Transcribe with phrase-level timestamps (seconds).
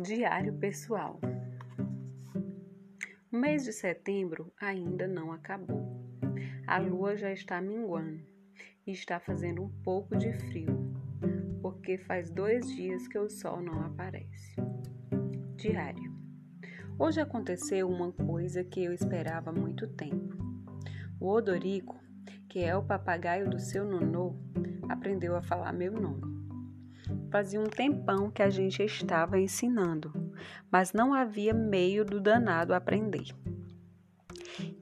[0.00, 1.18] Diário pessoal.
[3.32, 5.84] O mês de setembro ainda não acabou.
[6.68, 8.22] A lua já está minguando
[8.86, 10.94] e está fazendo um pouco de frio,
[11.60, 14.54] porque faz dois dias que o sol não aparece.
[15.56, 16.16] Diário.
[16.96, 20.36] Hoje aconteceu uma coisa que eu esperava há muito tempo.
[21.18, 21.98] O Odorico,
[22.48, 24.36] que é o papagaio do seu nonô,
[24.88, 26.37] aprendeu a falar meu nome.
[27.30, 30.12] Fazia um tempão que a gente estava ensinando,
[30.70, 33.26] mas não havia meio do danado aprender.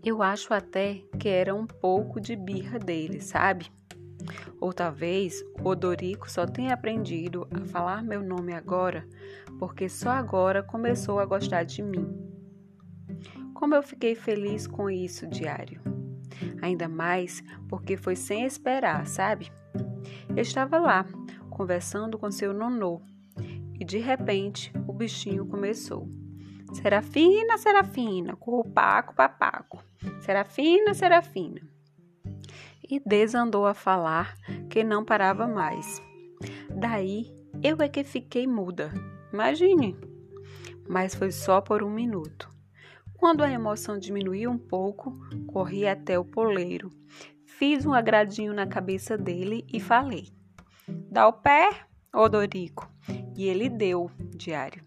[0.04, 3.70] Eu acho até que era um pouco de birra dele, sabe?
[4.60, 9.06] Ou talvez o Odorico só tenha aprendido a falar meu nome agora
[9.58, 12.06] porque só agora começou a gostar de mim.
[13.54, 15.80] Como eu fiquei feliz com isso, diário.
[16.60, 19.50] Ainda mais porque foi sem esperar, sabe?
[20.28, 21.06] Eu estava lá,
[21.56, 23.00] conversando com seu nonô.
[23.80, 26.06] E de repente o bichinho começou.
[26.74, 29.82] Serafina, Serafina, currupaco, papaco.
[30.20, 31.62] Serafina, Serafina.
[32.88, 34.36] E desandou a falar
[34.68, 36.02] que não parava mais.
[36.70, 38.92] Daí eu é que fiquei muda.
[39.32, 39.96] Imagine.
[40.86, 42.50] Mas foi só por um minuto.
[43.14, 46.90] Quando a emoção diminuiu um pouco, corri até o poleiro,
[47.46, 50.28] fiz um agradinho na cabeça dele e falei:
[51.16, 51.70] Dá o pé,
[52.14, 52.92] Odorico.
[53.34, 54.84] E ele deu, diário.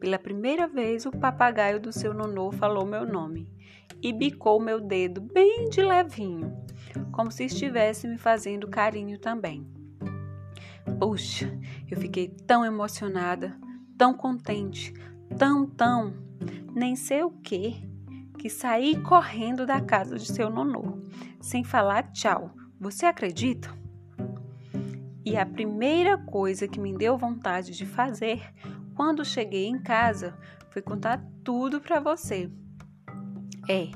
[0.00, 3.46] Pela primeira vez, o papagaio do seu nonô falou meu nome
[4.02, 6.56] e bicou meu dedo bem de levinho,
[7.12, 9.70] como se estivesse me fazendo carinho também.
[10.98, 11.54] Puxa,
[11.90, 13.54] eu fiquei tão emocionada,
[13.98, 14.94] tão contente,
[15.36, 16.14] tão, tão,
[16.74, 17.86] nem sei o que,
[18.38, 21.02] que saí correndo da casa de seu nonô,
[21.38, 22.50] sem falar tchau.
[22.80, 23.78] Você acredita?
[25.24, 28.42] E a primeira coisa que me deu vontade de fazer
[28.94, 30.36] quando cheguei em casa
[30.70, 32.50] foi contar tudo para você.
[33.68, 33.90] É,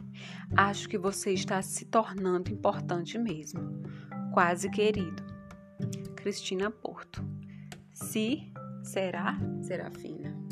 [0.57, 3.83] acho que você está se tornando importante mesmo.
[4.33, 5.23] Quase querido.
[6.17, 7.25] Cristina Porto.
[7.93, 8.53] Se
[8.83, 10.44] será, Serafina.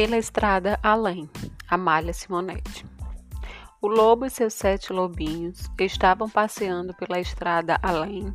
[0.00, 1.28] Pela estrada além,
[1.68, 2.86] Amália Simonetti.
[3.82, 8.32] O lobo e seus sete lobinhos estavam passeando pela estrada além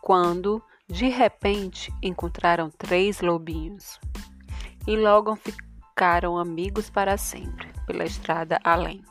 [0.00, 4.00] quando, de repente, encontraram três lobinhos
[4.86, 9.04] e logo ficaram amigos para sempre pela estrada além.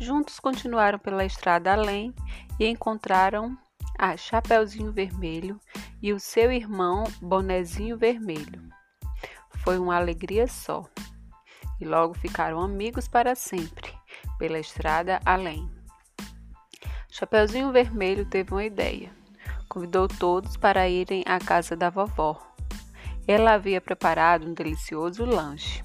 [0.00, 2.12] Juntos continuaram pela estrada além
[2.58, 3.56] e encontraram
[3.96, 5.60] a Chapeuzinho Vermelho
[6.02, 8.79] e o seu irmão Bonezinho Vermelho
[9.62, 10.84] foi uma alegria só.
[11.80, 13.92] E logo ficaram amigos para sempre,
[14.38, 15.70] pela estrada além.
[17.10, 19.10] Chapeuzinho Vermelho teve uma ideia.
[19.68, 22.40] Convidou todos para irem à casa da vovó.
[23.26, 25.82] Ela havia preparado um delicioso lanche,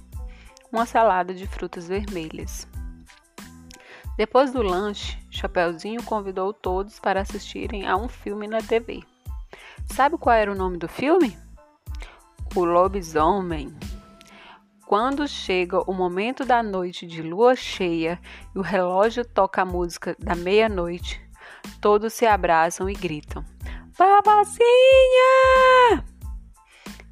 [0.72, 2.68] uma salada de frutas vermelhas.
[4.18, 9.04] Depois do lanche, Chapeuzinho convidou todos para assistirem a um filme na TV.
[9.92, 11.38] Sabe qual era o nome do filme?
[12.56, 13.76] O lobisomem.
[14.88, 18.20] Quando chega o momento da noite de lua cheia
[18.56, 21.20] e o relógio toca a música da meia-noite,
[21.82, 23.44] todos se abraçam e gritam:
[23.98, 24.64] Babazinha!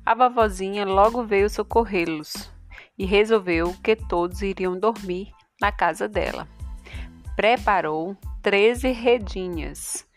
[0.05, 2.51] A vovozinha logo veio socorrê-los
[2.97, 6.47] e resolveu que todos iriam dormir na casa dela.
[7.35, 10.07] Preparou treze redinhas.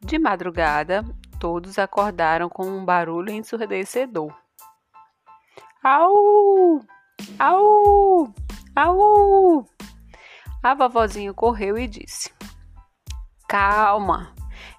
[0.00, 1.04] De madrugada,
[1.40, 4.41] todos acordaram com um barulho ensurdecedor.
[5.84, 6.80] Au!
[7.40, 8.32] Au!
[8.76, 9.66] Au!
[10.62, 12.32] A vovozinha correu e disse:
[13.48, 14.32] Calma,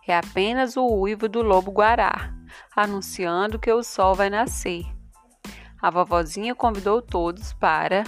[0.07, 2.33] é apenas o uivo do lobo guará,
[2.73, 4.85] anunciando que o sol vai nascer.
[5.81, 8.05] A vovozinha convidou todos para,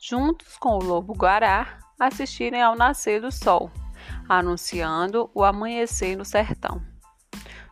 [0.00, 3.70] juntos com o lobo guará, assistirem ao nascer do sol,
[4.26, 6.80] anunciando o amanhecer no sertão.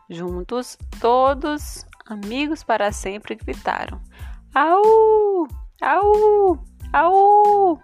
[0.07, 3.99] Juntos, todos, amigos para sempre, gritaram:
[4.59, 5.47] Au!
[5.83, 6.57] Au!
[6.95, 7.79] Au!